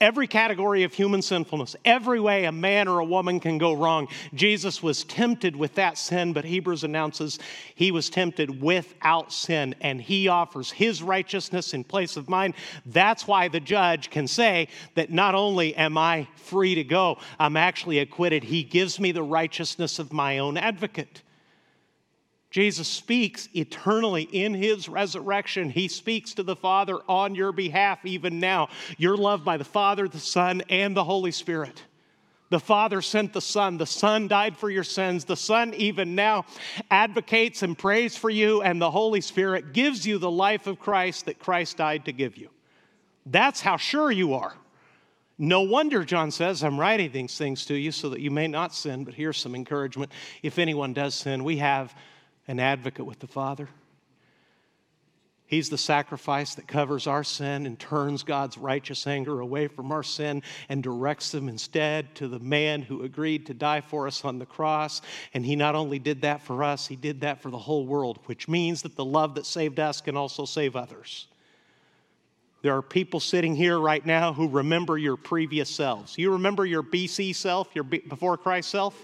[0.00, 4.06] every category of human sinfulness, every way a man or a woman can go wrong.
[4.32, 7.38] Jesus was tempted with that sin, but Hebrews announces
[7.74, 12.54] he was tempted without sin, and he offers his righteousness in place of mine.
[12.86, 17.56] That's why the judge can say that not only am I free to go, I'm
[17.56, 18.44] actually acquitted.
[18.44, 21.22] He gives me the righteousness of my own advocate.
[22.50, 25.68] Jesus speaks eternally in his resurrection.
[25.68, 28.68] He speaks to the Father on your behalf even now.
[28.96, 31.82] You're loved by the Father, the Son, and the Holy Spirit.
[32.50, 33.76] The Father sent the Son.
[33.76, 35.26] The Son died for your sins.
[35.26, 36.46] The Son, even now,
[36.90, 41.26] advocates and prays for you, and the Holy Spirit gives you the life of Christ
[41.26, 42.48] that Christ died to give you.
[43.26, 44.54] That's how sure you are.
[45.36, 48.74] No wonder, John says, I'm writing these things to you so that you may not
[48.74, 50.10] sin, but here's some encouragement.
[50.42, 51.94] If anyone does sin, we have
[52.48, 53.68] an advocate with the Father.
[55.48, 60.02] He's the sacrifice that covers our sin and turns God's righteous anger away from our
[60.02, 64.38] sin and directs them instead to the man who agreed to die for us on
[64.38, 65.00] the cross.
[65.32, 68.18] And he not only did that for us, he did that for the whole world,
[68.26, 71.28] which means that the love that saved us can also save others.
[72.60, 76.18] There are people sitting here right now who remember your previous selves.
[76.18, 78.94] You remember your BC self, your before Christ self?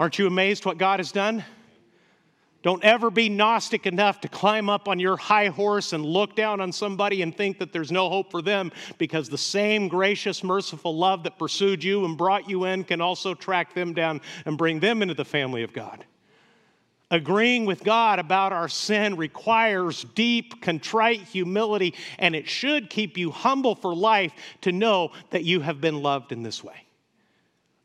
[0.00, 1.44] Aren't you amazed what God has done?
[2.62, 6.60] Don't ever be Gnostic enough to climb up on your high horse and look down
[6.60, 10.96] on somebody and think that there's no hope for them because the same gracious, merciful
[10.96, 14.78] love that pursued you and brought you in can also track them down and bring
[14.78, 16.04] them into the family of God.
[17.10, 23.30] Agreeing with God about our sin requires deep, contrite humility, and it should keep you
[23.30, 26.86] humble for life to know that you have been loved in this way.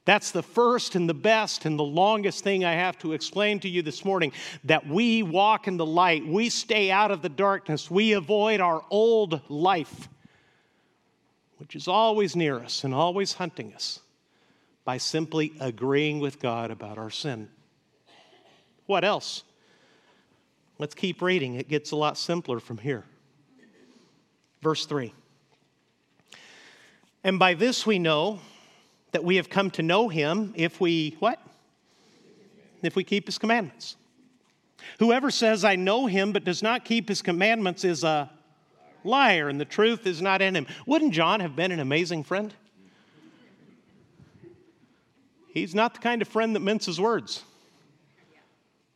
[0.08, 3.67] That's the first and the best and the longest thing I have to explain to
[3.67, 4.32] you this morning
[4.63, 8.86] that we walk in the light, we stay out of the darkness, we avoid our
[8.89, 10.08] old life,
[11.58, 14.00] which is always near us and always hunting us,
[14.86, 17.50] by simply agreeing with God about our sin.
[18.86, 19.43] What else?
[20.80, 21.56] Let's keep reading.
[21.56, 23.04] It gets a lot simpler from here.
[24.62, 25.13] Verse 3.
[27.26, 28.39] And by this we know
[29.12, 31.39] that we have come to know him if we what?
[32.82, 33.96] If we keep his commandments.
[35.00, 38.30] Whoever says, I know him, but does not keep his commandments is a
[39.04, 40.67] liar, and the truth is not in him.
[40.86, 42.54] Wouldn't John have been an amazing friend?
[45.54, 47.43] He's not the kind of friend that minces words.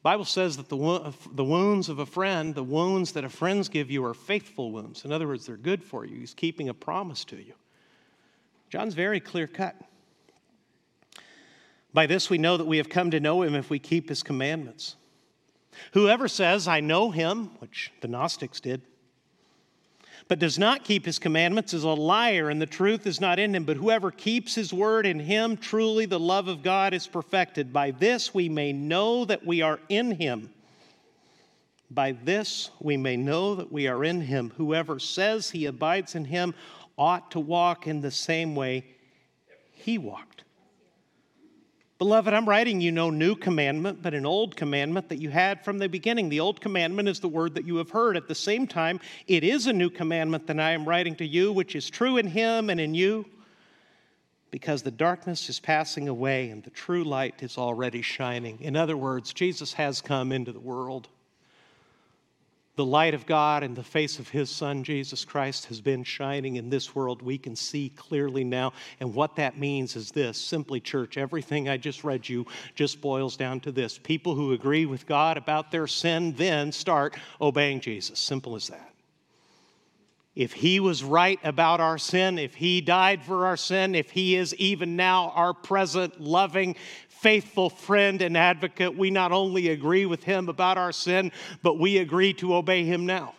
[0.03, 3.91] Bible says that the, the wounds of a friend, the wounds that a friends give
[3.91, 5.05] you are faithful wounds.
[5.05, 6.17] In other words, they're good for you.
[6.19, 7.53] He's keeping a promise to you.
[8.69, 9.75] John's very clear cut.
[11.93, 14.23] By this we know that we have come to know him if we keep his
[14.23, 14.95] commandments.
[15.93, 18.81] Whoever says, I know him, which the Gnostics did,
[20.27, 23.53] but does not keep his commandments is a liar, and the truth is not in
[23.53, 23.65] him.
[23.65, 27.73] But whoever keeps his word in him, truly the love of God is perfected.
[27.73, 30.49] By this we may know that we are in him.
[31.89, 34.53] By this we may know that we are in him.
[34.55, 36.53] Whoever says he abides in him
[36.97, 38.85] ought to walk in the same way
[39.73, 40.43] he walked.
[42.01, 45.77] Beloved, I'm writing you no new commandment, but an old commandment that you had from
[45.77, 46.29] the beginning.
[46.29, 48.17] The old commandment is the word that you have heard.
[48.17, 51.53] At the same time, it is a new commandment that I am writing to you,
[51.53, 53.27] which is true in him and in you,
[54.49, 58.59] because the darkness is passing away and the true light is already shining.
[58.61, 61.07] In other words, Jesus has come into the world.
[62.81, 66.55] The light of God and the face of His Son, Jesus Christ, has been shining
[66.55, 67.21] in this world.
[67.21, 68.73] We can see clearly now.
[68.99, 73.37] And what that means is this simply, church, everything I just read you just boils
[73.37, 73.99] down to this.
[73.99, 78.17] People who agree with God about their sin then start obeying Jesus.
[78.17, 78.90] Simple as that.
[80.35, 84.35] If he was right about our sin, if he died for our sin, if he
[84.35, 86.77] is even now our present, loving,
[87.09, 91.97] faithful friend and advocate, we not only agree with him about our sin, but we
[91.97, 93.33] agree to obey him now.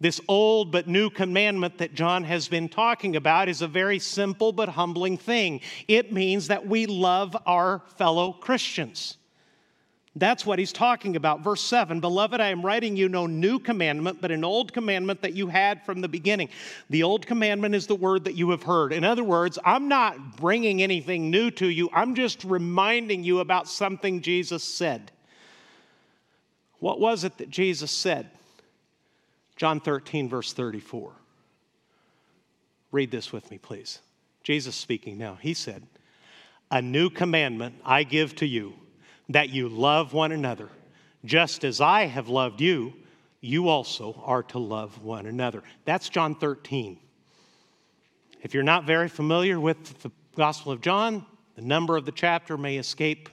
[0.00, 4.52] This old but new commandment that John has been talking about is a very simple
[4.52, 5.60] but humbling thing.
[5.88, 9.18] It means that we love our fellow Christians.
[10.16, 11.40] That's what he's talking about.
[11.40, 15.34] Verse 7 Beloved, I am writing you no new commandment, but an old commandment that
[15.34, 16.48] you had from the beginning.
[16.88, 18.92] The old commandment is the word that you have heard.
[18.92, 23.68] In other words, I'm not bringing anything new to you, I'm just reminding you about
[23.68, 25.12] something Jesus said.
[26.80, 28.30] What was it that Jesus said?
[29.56, 31.12] John 13, verse 34.
[32.90, 34.00] Read this with me, please.
[34.42, 35.38] Jesus speaking now.
[35.40, 35.86] He said,
[36.70, 38.72] A new commandment I give to you
[39.30, 40.68] that you love one another.
[41.24, 42.92] Just as I have loved you,
[43.40, 45.62] you also are to love one another.
[45.84, 46.98] That's John 13.
[48.42, 51.24] If you're not very familiar with the Gospel of John,
[51.54, 53.28] the number of the chapter may escape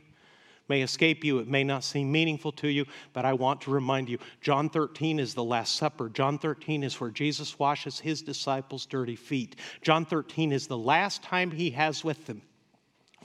[0.70, 4.10] may escape you it may not seem meaningful to you but i want to remind
[4.10, 8.86] you john 13 is the last supper john 13 is where jesus washes his disciples
[8.86, 12.42] dirty feet john 13 is the last time he has with them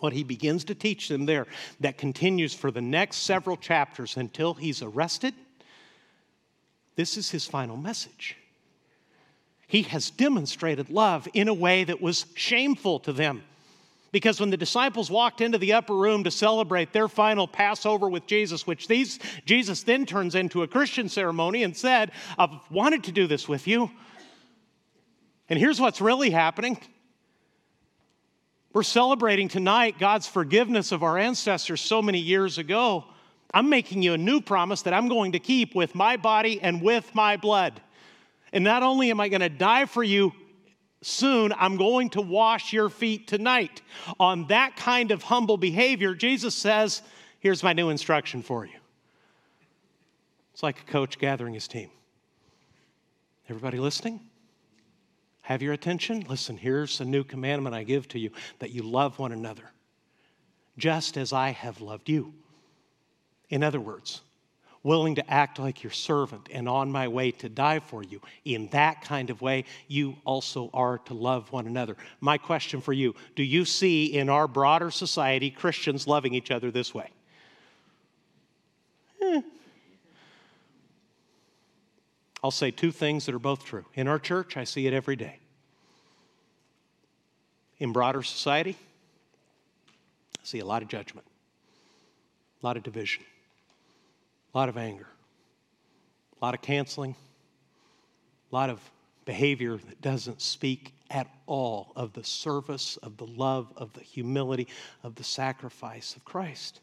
[0.03, 1.47] what he begins to teach them there
[1.81, 5.33] that continues for the next several chapters until he's arrested,
[6.97, 8.37] this is his final message.
[9.69, 13.43] He has demonstrated love in a way that was shameful to them.
[14.11, 18.27] Because when the disciples walked into the upper room to celebrate their final Passover with
[18.27, 23.13] Jesus, which these, Jesus then turns into a Christian ceremony and said, I've wanted to
[23.13, 23.91] do this with you.
[25.49, 26.79] And here's what's really happening
[28.73, 33.05] we're celebrating tonight God's forgiveness of our ancestors so many years ago.
[33.53, 36.81] I'm making you a new promise that I'm going to keep with my body and
[36.81, 37.81] with my blood.
[38.53, 40.33] And not only am I going to die for you
[41.03, 43.83] soon, I'm going to wash your feet tonight.
[44.19, 47.03] On that kind of humble behavior, Jesus says,
[47.41, 48.79] Here's my new instruction for you.
[50.55, 51.91] It's like a coach gathering his team.
[53.49, 54.21] Everybody listening?
[55.43, 56.25] Have your attention?
[56.29, 58.31] Listen, here's a new commandment I give to you
[58.61, 59.71] that you love one another,
[60.79, 62.33] just as I have loved you.
[63.51, 64.23] In other words,
[64.83, 68.21] willing to act like your servant and on my way to die for you.
[68.45, 71.97] In that kind of way, you also are to love one another.
[72.21, 76.71] My question for you do you see in our broader society Christians loving each other
[76.71, 77.11] this way?
[79.21, 79.43] Eh.
[82.43, 83.85] I'll say two things that are both true.
[83.95, 85.39] In our church, I see it every day.
[87.79, 88.77] In broader society,
[90.39, 91.27] I see a lot of judgment,
[92.63, 93.25] a lot of division,
[94.55, 95.07] a lot of anger,
[96.41, 97.15] a lot of canceling,
[98.51, 98.81] a lot of
[99.25, 104.67] behavior that doesn't speak at all of the service, of the love, of the humility,
[105.03, 106.81] of the sacrifice of Christ.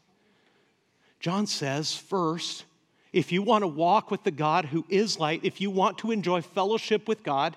[1.18, 2.64] John says, first,
[3.12, 6.10] if you want to walk with the God who is light, if you want to
[6.10, 7.56] enjoy fellowship with God,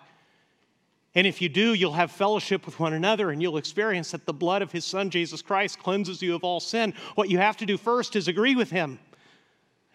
[1.15, 4.33] and if you do, you'll have fellowship with one another and you'll experience that the
[4.33, 6.93] blood of his son, Jesus Christ, cleanses you of all sin.
[7.13, 8.97] What you have to do first is agree with him.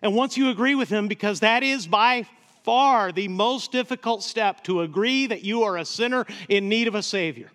[0.00, 2.26] And once you agree with him, because that is by
[2.62, 6.94] far the most difficult step to agree that you are a sinner in need of
[6.94, 7.50] a Savior.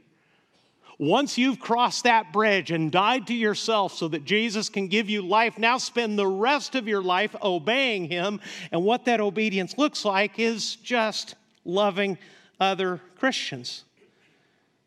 [1.03, 5.21] Once you've crossed that bridge and died to yourself so that Jesus can give you
[5.21, 8.39] life, now spend the rest of your life obeying Him.
[8.71, 11.35] And what that obedience looks like is just
[11.65, 12.17] loving
[12.57, 13.83] other Christians.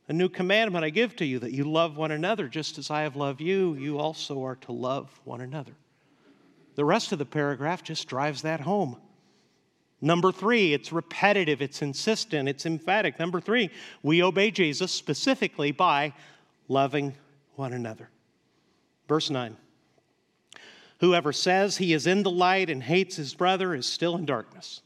[0.09, 3.03] A new commandment I give to you that you love one another just as I
[3.03, 5.73] have loved you, you also are to love one another.
[6.77, 8.97] The rest of the paragraph just drives that home.
[10.01, 13.19] Number three, it's repetitive, it's insistent, it's emphatic.
[13.19, 13.71] Number three,
[14.03, 16.13] we obey Jesus specifically by
[16.69, 17.15] loving
[17.55, 18.11] one another.
[19.09, 19.57] Verse 9
[21.01, 24.81] Whoever says he is in the light and hates his brother is still in darkness.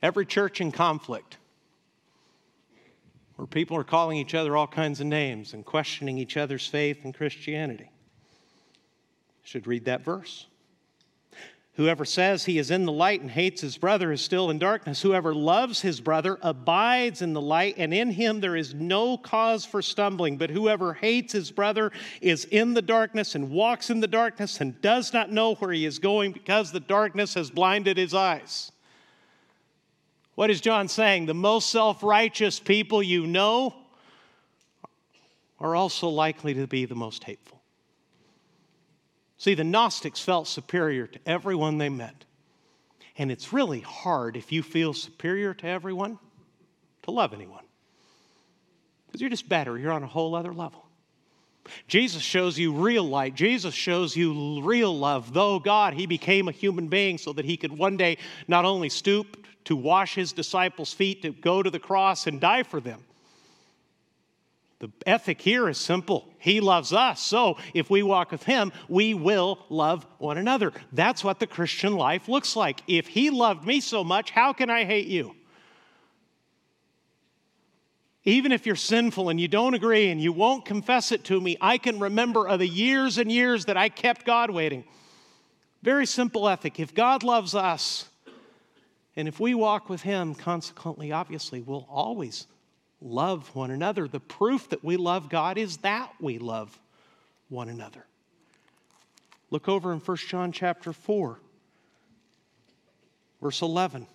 [0.00, 1.38] Every church in conflict,
[3.34, 7.04] where people are calling each other all kinds of names and questioning each other's faith
[7.04, 7.90] and Christianity,
[9.42, 10.46] should read that verse.
[11.78, 15.00] Whoever says he is in the light and hates his brother is still in darkness.
[15.00, 19.64] Whoever loves his brother abides in the light, and in him there is no cause
[19.64, 20.38] for stumbling.
[20.38, 24.80] But whoever hates his brother is in the darkness and walks in the darkness and
[24.82, 28.72] does not know where he is going because the darkness has blinded his eyes.
[30.34, 31.26] What is John saying?
[31.26, 33.72] The most self righteous people you know
[35.60, 37.57] are also likely to be the most hateful.
[39.38, 42.24] See, the Gnostics felt superior to everyone they met.
[43.16, 46.18] And it's really hard if you feel superior to everyone
[47.02, 47.64] to love anyone.
[49.06, 50.84] Because you're just better, you're on a whole other level.
[51.86, 53.34] Jesus shows you real light.
[53.34, 55.32] Jesus shows you real love.
[55.32, 58.88] Though God, He became a human being so that He could one day not only
[58.88, 63.04] stoop to wash His disciples' feet, to go to the cross and die for them,
[64.80, 66.32] the ethic here is simple.
[66.38, 67.20] He loves us.
[67.20, 70.72] So if we walk with Him, we will love one another.
[70.92, 72.82] That's what the Christian life looks like.
[72.86, 75.34] If He loved me so much, how can I hate you?
[78.24, 81.56] Even if you're sinful and you don't agree and you won't confess it to me,
[81.60, 84.84] I can remember of the years and years that I kept God waiting.
[85.82, 86.78] Very simple ethic.
[86.78, 88.04] If God loves us,
[89.16, 92.46] and if we walk with Him, consequently, obviously, we'll always
[93.00, 94.08] love one another.
[94.08, 96.78] The proof that we love God is that we love
[97.48, 98.04] one another.
[99.50, 101.38] Look over in 1 John chapter 4,
[103.40, 104.06] verse 11.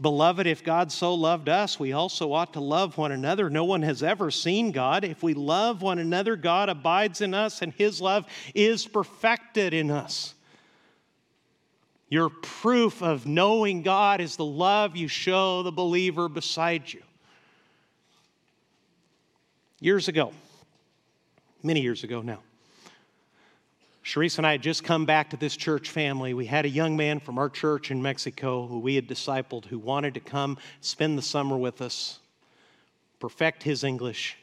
[0.00, 3.50] Beloved, if God so loved us, we also ought to love one another.
[3.50, 5.02] No one has ever seen God.
[5.02, 9.90] If we love one another, God abides in us, and his love is perfected in
[9.90, 10.34] us.
[12.08, 17.02] Your proof of knowing God is the love you show the believer beside you.
[19.80, 20.32] Years ago,
[21.62, 22.40] many years ago now,
[24.02, 26.32] Sharice and I had just come back to this church family.
[26.32, 29.78] We had a young man from our church in Mexico who we had discipled who
[29.78, 32.18] wanted to come spend the summer with us,
[33.20, 34.38] perfect his English,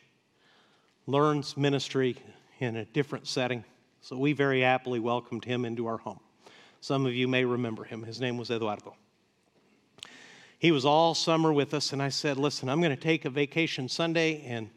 [1.08, 2.16] learns ministry
[2.60, 3.64] in a different setting.
[4.02, 6.20] So we very happily welcomed him into our home.
[6.86, 8.04] Some of you may remember him.
[8.04, 8.96] His name was Eduardo.
[10.60, 13.32] He was all summer with us, and I said, Listen, I'm going to take a
[13.32, 14.70] vacation Sunday, and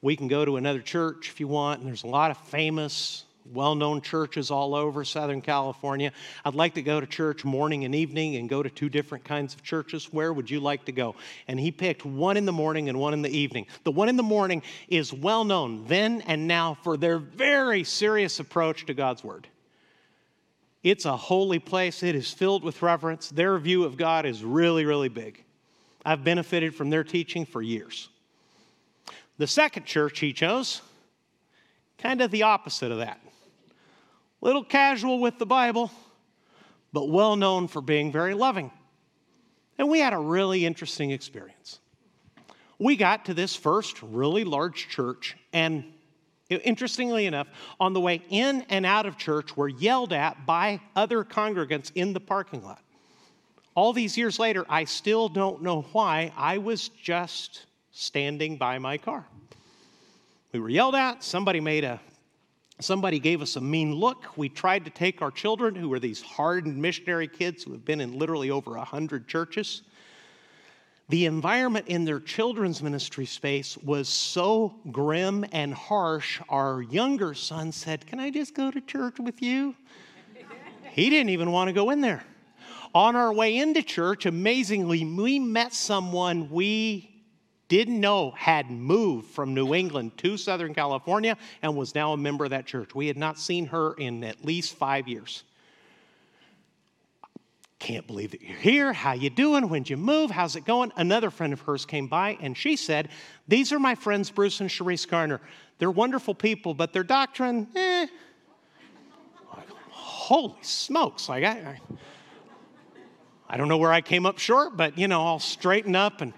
[0.00, 1.80] we can go to another church if you want.
[1.80, 6.12] And there's a lot of famous, well known churches all over Southern California.
[6.44, 9.52] I'd like to go to church morning and evening and go to two different kinds
[9.52, 10.12] of churches.
[10.12, 11.16] Where would you like to go?
[11.48, 13.66] And he picked one in the morning and one in the evening.
[13.82, 18.38] The one in the morning is well known then and now for their very serious
[18.38, 19.48] approach to God's Word.
[20.82, 22.02] It's a holy place.
[22.02, 23.30] It is filled with reverence.
[23.30, 25.44] Their view of God is really, really big.
[26.04, 28.08] I've benefited from their teaching for years.
[29.38, 30.80] The second church he chose,
[31.98, 33.20] kind of the opposite of that.
[34.40, 35.90] Little casual with the Bible,
[36.92, 38.70] but well known for being very loving.
[39.78, 41.80] And we had a really interesting experience.
[42.78, 45.84] We got to this first really large church, and
[46.48, 51.24] interestingly enough, on the way in and out of church were yelled at by other
[51.24, 52.82] congregants in the parking lot.
[53.74, 56.32] All these years later, I still don't know why.
[56.36, 59.26] I was just standing by my car.
[60.52, 61.22] We were yelled at.
[61.22, 62.00] Somebody made a
[62.80, 64.36] Somebody gave us a mean look.
[64.36, 68.00] We tried to take our children, who were these hardened missionary kids who have been
[68.00, 69.82] in literally over a 100 churches,
[71.08, 76.40] the environment in their children's ministry space was so grim and harsh.
[76.48, 79.74] Our younger son said, Can I just go to church with you?
[80.90, 82.24] he didn't even want to go in there.
[82.94, 87.10] On our way into church, amazingly, we met someone we
[87.68, 92.44] didn't know had moved from New England to Southern California and was now a member
[92.44, 92.94] of that church.
[92.94, 95.44] We had not seen her in at least five years
[97.78, 98.92] can't believe that you're here.
[98.92, 99.68] How you doing?
[99.68, 100.30] When'd you move?
[100.30, 100.92] How's it going?
[100.96, 103.08] Another friend of hers came by and she said,
[103.46, 105.40] These are my friends, Bruce and Sharice Garner.
[105.78, 108.06] They're wonderful people, but their doctrine, eh.
[109.56, 111.28] Like, holy smokes.
[111.28, 111.80] Like I, I,
[113.48, 116.32] I don't know where I came up short, but you know, I'll straighten up and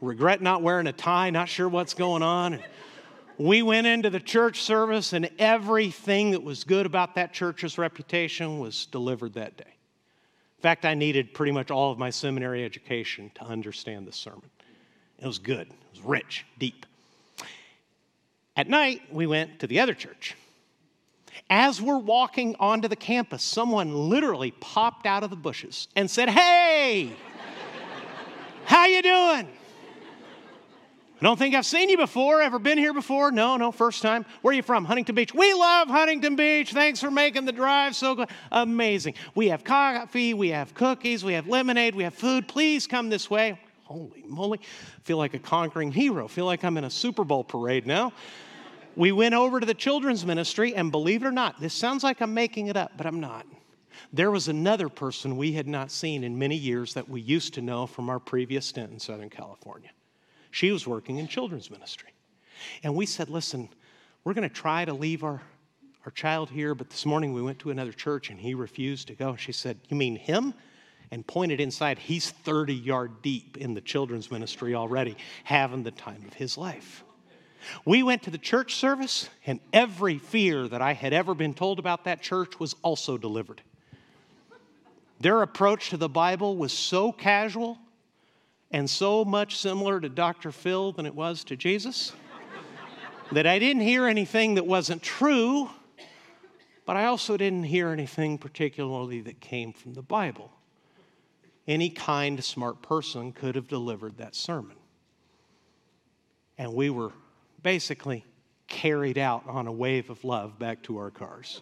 [0.00, 2.54] regret not wearing a tie, not sure what's going on.
[2.54, 2.62] And
[3.38, 8.58] we went into the church service, and everything that was good about that church's reputation
[8.58, 9.64] was delivered that day.
[10.62, 14.48] In fact, I needed pretty much all of my seminary education to understand this sermon.
[15.18, 16.86] It was good, it was rich, deep.
[18.56, 20.36] At night, we went to the other church.
[21.50, 26.30] As we're walking onto the campus, someone literally popped out of the bushes and said,
[26.30, 27.10] "Hey,
[28.64, 29.48] how you doing?"
[31.22, 32.42] I don't think I've seen you before.
[32.42, 33.30] Ever been here before?
[33.30, 34.26] No, no, first time.
[34.40, 34.84] Where are you from?
[34.84, 35.32] Huntington Beach.
[35.32, 36.72] We love Huntington Beach.
[36.72, 37.94] Thanks for making the drive.
[37.94, 38.26] So.
[38.50, 39.14] Amazing.
[39.36, 42.48] We have coffee, we have cookies, we have lemonade, we have food.
[42.48, 43.56] Please come this way.
[43.84, 44.58] Holy moly.
[45.04, 46.26] feel like a conquering hero.
[46.26, 48.12] feel like I'm in a Super Bowl parade now.
[48.96, 52.20] We went over to the children's ministry, and believe it or not, this sounds like
[52.20, 53.46] I'm making it up, but I'm not.
[54.12, 57.62] There was another person we had not seen in many years that we used to
[57.62, 59.90] know from our previous stint in Southern California.
[60.52, 62.10] She was working in children's ministry.
[62.84, 63.70] And we said, listen,
[64.22, 65.42] we're going to try to leave our,
[66.04, 69.14] our child here, but this morning we went to another church and he refused to
[69.14, 69.34] go.
[69.34, 70.54] She said, You mean him?
[71.10, 76.24] And pointed inside, he's 30 yard deep in the children's ministry already, having the time
[76.26, 77.02] of his life.
[77.84, 81.78] We went to the church service, and every fear that I had ever been told
[81.78, 83.62] about that church was also delivered.
[85.20, 87.78] Their approach to the Bible was so casual
[88.72, 90.50] and so much similar to Dr.
[90.50, 92.12] Phil than it was to Jesus
[93.32, 95.70] that I didn't hear anything that wasn't true,
[96.84, 100.50] but I also didn't hear anything particularly that came from the Bible.
[101.68, 104.76] Any kind, smart person could have delivered that sermon.
[106.58, 107.12] And we were
[107.62, 108.24] basically
[108.68, 111.60] carried out on a wave of love back to our cars.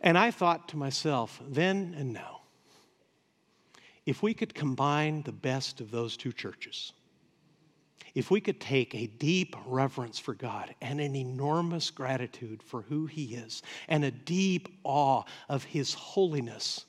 [0.00, 2.39] and I thought to myself, then and now,
[4.10, 6.92] if we could combine the best of those two churches,
[8.12, 13.06] if we could take a deep reverence for God and an enormous gratitude for who
[13.06, 16.86] He is, and a deep awe of His holiness,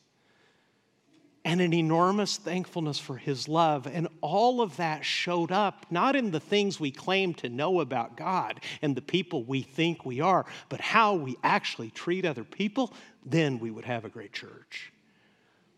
[1.45, 6.31] and an enormous thankfulness for His love, and all of that showed up not in
[6.31, 10.47] the things we claim to know about God and the people we think we are,
[10.69, 12.91] but how we actually treat other people,
[13.23, 14.91] then we would have a great church.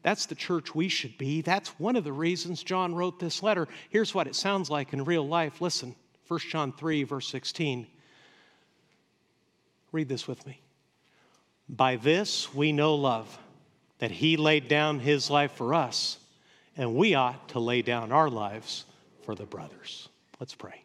[0.04, 1.42] That's the church we should be.
[1.42, 3.68] That's one of the reasons John wrote this letter.
[3.90, 5.62] Here's what it sounds like in real life.
[5.62, 5.96] Listen,
[6.28, 7.88] 1 John 3, verse 16.
[9.92, 10.60] Read this with me.
[11.70, 13.38] By this we know love,
[14.00, 16.18] that he laid down his life for us,
[16.76, 18.84] and we ought to lay down our lives
[19.24, 20.10] for the brothers.
[20.40, 20.83] Let's pray.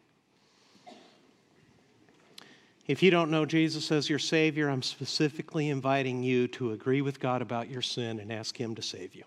[2.89, 7.19] If you don't know Jesus as your Savior, I'm specifically inviting you to agree with
[7.19, 9.25] God about your sin and ask Him to save you.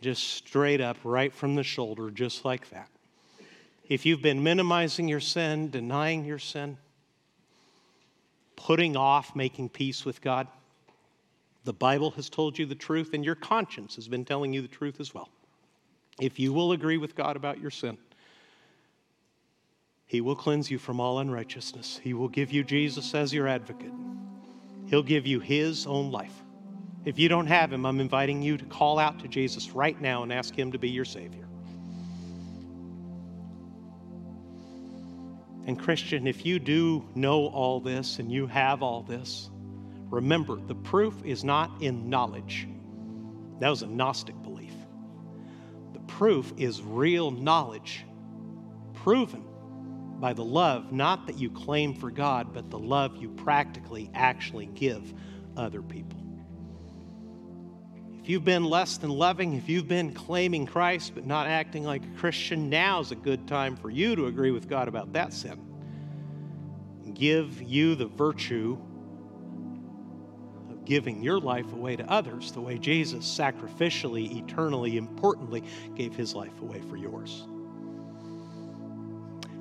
[0.00, 2.88] Just straight up, right from the shoulder, just like that.
[3.88, 6.78] If you've been minimizing your sin, denying your sin,
[8.54, 10.46] putting off making peace with God,
[11.64, 14.68] the Bible has told you the truth, and your conscience has been telling you the
[14.68, 15.28] truth as well.
[16.20, 17.98] If you will agree with God about your sin,
[20.06, 22.00] he will cleanse you from all unrighteousness.
[22.02, 23.92] He will give you Jesus as your advocate.
[24.86, 26.44] He'll give you His own life.
[27.04, 30.22] If you don't have Him, I'm inviting you to call out to Jesus right now
[30.22, 31.48] and ask Him to be your Savior.
[35.66, 39.50] And, Christian, if you do know all this and you have all this,
[40.08, 42.68] remember the proof is not in knowledge.
[43.58, 44.74] That was a Gnostic belief.
[45.94, 48.04] The proof is real knowledge,
[48.94, 49.42] proven
[50.20, 54.66] by the love, not that you claim for God, but the love you practically actually
[54.66, 55.12] give
[55.56, 56.18] other people.
[58.20, 62.02] If you've been less than loving, if you've been claiming Christ but not acting like
[62.04, 65.60] a Christian, now's a good time for you to agree with God about that sin.
[67.14, 68.76] Give you the virtue
[70.70, 75.62] of giving your life away to others the way Jesus sacrificially, eternally, importantly
[75.94, 77.46] gave his life away for yours.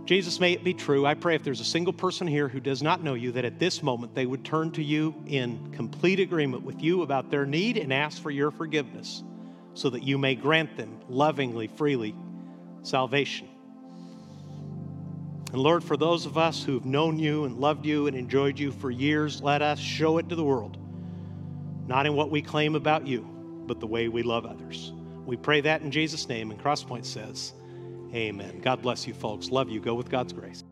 [0.05, 1.05] Jesus, may it be true.
[1.05, 3.57] I pray if there's a single person here who does not know you, that at
[3.57, 7.77] this moment they would turn to you in complete agreement with you about their need
[7.77, 9.23] and ask for your forgiveness
[9.73, 12.15] so that you may grant them lovingly, freely,
[12.83, 13.47] salvation.
[15.51, 18.71] And Lord, for those of us who've known you and loved you and enjoyed you
[18.71, 20.77] for years, let us show it to the world,
[21.87, 23.27] not in what we claim about you,
[23.65, 24.93] but the way we love others.
[25.25, 27.53] We pray that in Jesus' name, and Crosspoint says,
[28.16, 28.61] Amen.
[28.61, 29.49] God bless you, folks.
[29.49, 29.82] Love you.
[29.82, 30.63] Go with God's grace.